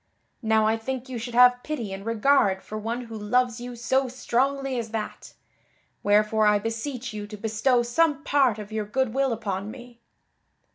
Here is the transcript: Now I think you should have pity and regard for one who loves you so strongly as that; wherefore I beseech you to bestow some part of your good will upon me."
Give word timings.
Now 0.41 0.65
I 0.65 0.77
think 0.77 1.09
you 1.09 1.19
should 1.19 1.35
have 1.35 1.61
pity 1.61 1.93
and 1.93 2.03
regard 2.03 2.63
for 2.63 2.75
one 2.75 3.01
who 3.01 3.15
loves 3.15 3.61
you 3.61 3.75
so 3.75 4.07
strongly 4.07 4.79
as 4.79 4.89
that; 4.89 5.35
wherefore 6.01 6.47
I 6.47 6.57
beseech 6.57 7.13
you 7.13 7.27
to 7.27 7.37
bestow 7.37 7.83
some 7.83 8.23
part 8.23 8.57
of 8.57 8.71
your 8.71 8.85
good 8.85 9.13
will 9.13 9.31
upon 9.31 9.69
me." 9.69 9.99